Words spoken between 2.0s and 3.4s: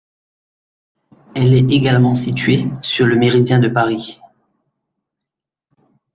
située sur le